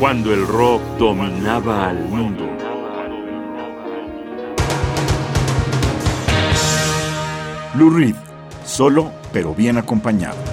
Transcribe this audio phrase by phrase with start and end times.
[0.00, 2.48] cuando el rock dominaba al mundo.
[7.74, 8.14] Lou Reed,
[8.64, 10.49] solo pero bien acompañado.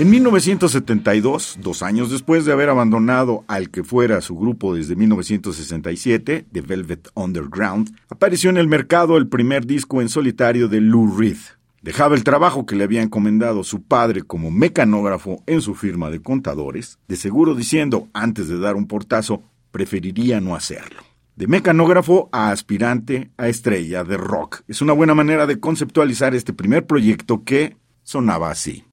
[0.00, 6.46] En 1972, dos años después de haber abandonado al que fuera su grupo desde 1967,
[6.50, 11.36] The Velvet Underground, apareció en el mercado el primer disco en solitario de Lou Reed.
[11.82, 16.22] Dejaba el trabajo que le había encomendado su padre como mecanógrafo en su firma de
[16.22, 21.02] contadores, de seguro diciendo, antes de dar un portazo, preferiría no hacerlo.
[21.36, 24.62] De mecanógrafo a aspirante a estrella de rock.
[24.66, 28.84] Es una buena manera de conceptualizar este primer proyecto que sonaba así.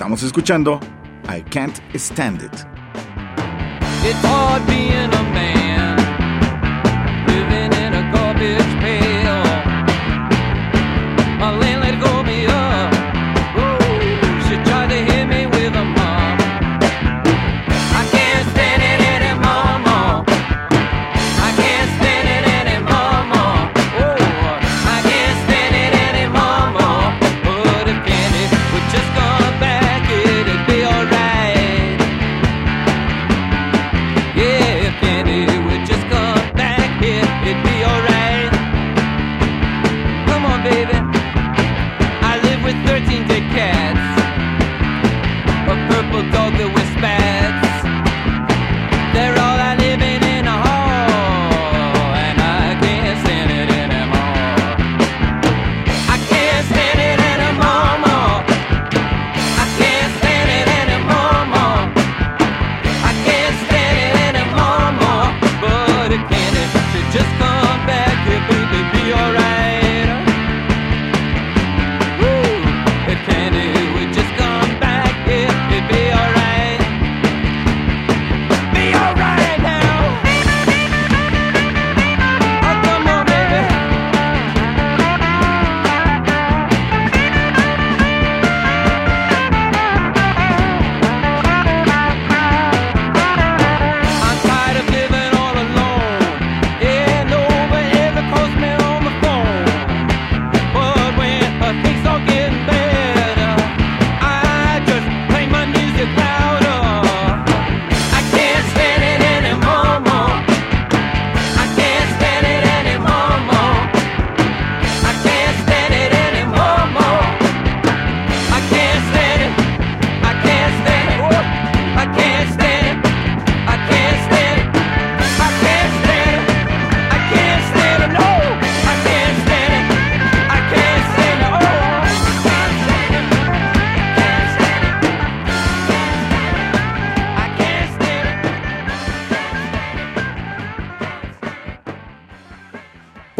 [0.00, 0.80] Estamos escuchando
[1.28, 2.66] I Can't Stand It.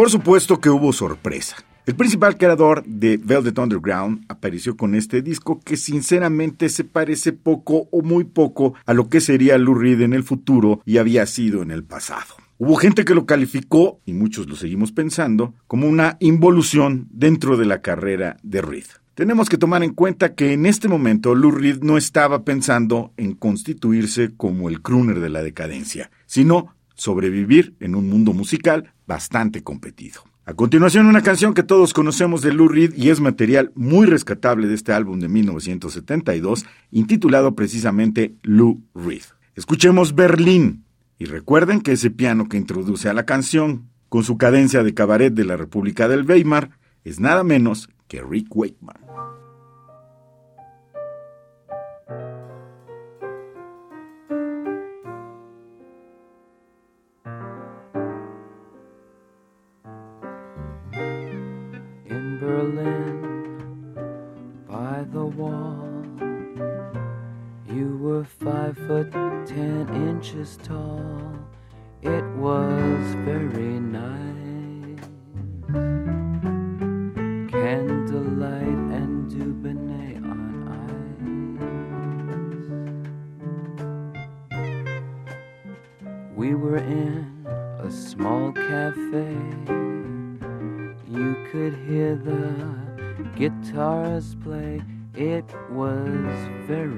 [0.01, 1.57] Por supuesto que hubo sorpresa.
[1.85, 7.87] El principal creador de Velvet Underground apareció con este disco que sinceramente se parece poco
[7.93, 11.61] o muy poco a lo que sería Lou Reed en el futuro y había sido
[11.61, 12.37] en el pasado.
[12.57, 17.67] Hubo gente que lo calificó, y muchos lo seguimos pensando, como una involución dentro de
[17.67, 18.87] la carrera de Reed.
[19.15, 23.35] Tenemos que tomar en cuenta que en este momento Lou Reed no estaba pensando en
[23.35, 30.23] constituirse como el crooner de la decadencia, sino sobrevivir en un mundo musical bastante competido.
[30.45, 34.67] A continuación, una canción que todos conocemos de Lou Reed y es material muy rescatable
[34.67, 39.23] de este álbum de 1972, intitulado precisamente Lou Reed.
[39.55, 40.85] Escuchemos Berlín
[41.19, 45.33] y recuerden que ese piano que introduce a la canción, con su cadencia de cabaret
[45.33, 46.71] de la República del Weimar,
[47.05, 49.30] es nada menos que Rick Wakeman.
[94.21, 94.83] Guitars play.
[95.15, 96.90] It was very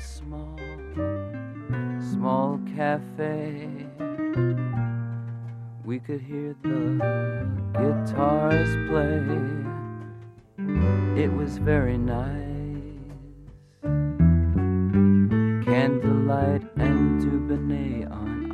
[0.00, 0.56] small,
[2.00, 3.68] small cafe.
[5.84, 7.02] We could hear the
[7.72, 9.24] guitars play.
[11.20, 12.44] It was very nice.
[15.64, 18.52] Candlelight and Dubonnet on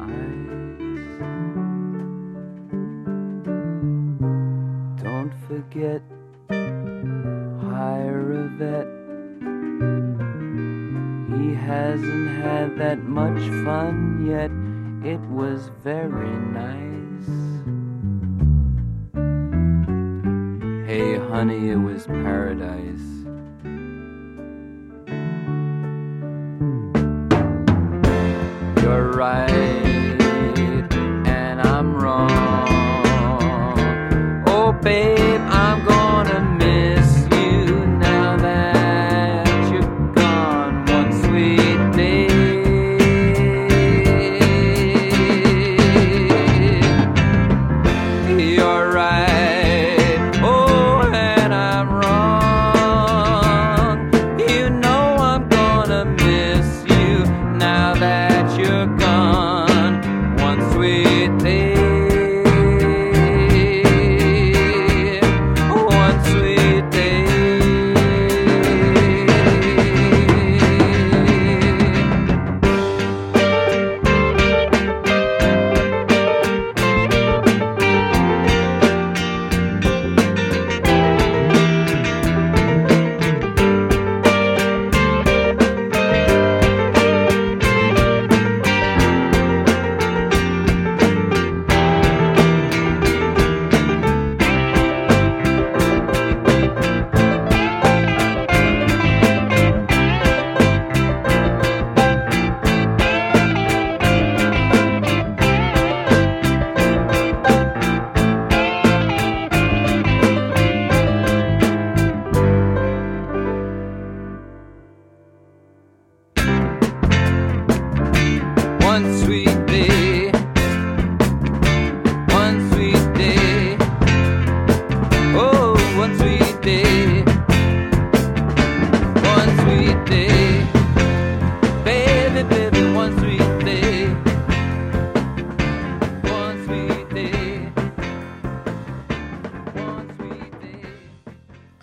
[4.96, 5.02] ice.
[5.02, 6.02] Don't forget
[7.61, 9.03] hire a He
[11.66, 14.50] hasn't had that much fun yet.
[15.11, 16.84] It was very nice.
[20.87, 23.00] Hey, honey, it was paradise.
[28.82, 29.53] You're right,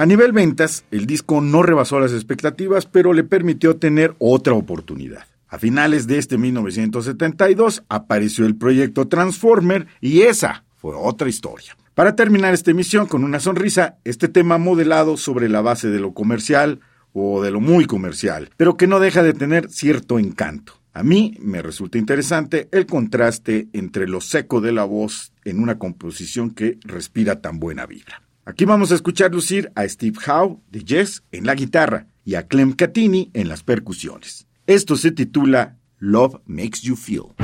[0.01, 5.27] A nivel ventas, el disco no rebasó las expectativas, pero le permitió tener otra oportunidad.
[5.47, 11.77] A finales de este 1972 apareció el proyecto Transformer y esa fue otra historia.
[11.93, 16.15] Para terminar esta emisión con una sonrisa, este tema modelado sobre la base de lo
[16.15, 16.79] comercial
[17.13, 20.73] o de lo muy comercial, pero que no deja de tener cierto encanto.
[20.93, 25.77] A mí me resulta interesante el contraste entre lo seco de la voz en una
[25.77, 28.23] composición que respira tan buena vibra.
[28.43, 32.47] Aquí vamos a escuchar lucir a Steve Howe de Yes en la guitarra y a
[32.47, 34.47] Clem Catini en las percusiones.
[34.65, 37.35] Esto se titula Love Makes You Feel.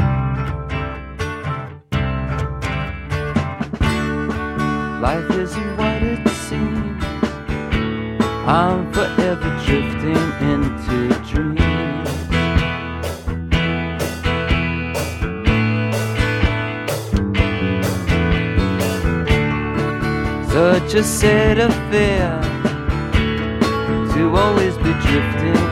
[4.99, 7.03] Life isn't what it seems.
[8.47, 10.86] I'm forever drifting into
[20.57, 22.41] Such a sad affair
[24.15, 25.66] to always be drifting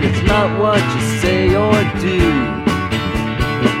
[0.00, 2.20] But it's not what you say or do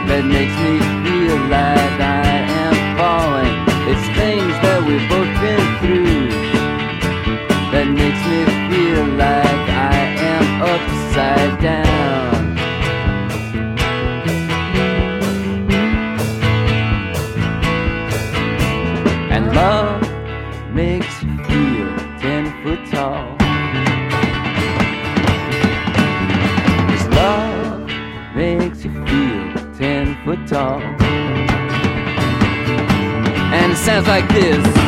[0.06, 3.56] that makes me feel like I am falling.
[3.88, 6.28] It's things that we've both been through
[7.72, 9.96] that makes me feel like I
[10.28, 12.58] am upside down.
[19.32, 20.02] And love
[20.74, 21.88] makes you feel
[22.20, 23.39] ten foot tall.
[33.80, 34.79] Sounds like this.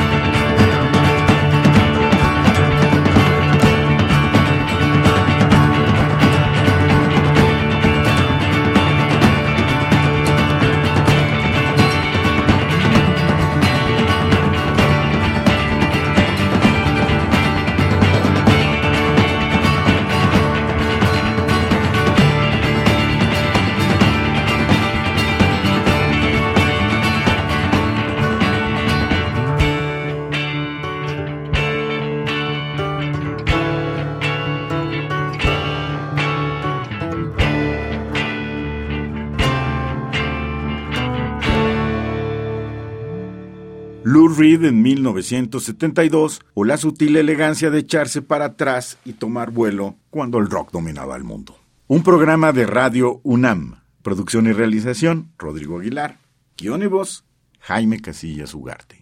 [44.43, 50.51] En 1972 o la sutil elegancia de echarse para atrás y tomar vuelo cuando el
[50.51, 51.57] rock dominaba el mundo.
[51.87, 53.83] Un programa de radio UNAM.
[54.03, 56.19] Producción y realización, Rodrigo Aguilar.
[56.59, 57.25] Guión y voz,
[57.61, 59.02] Jaime Casillas Ugarte.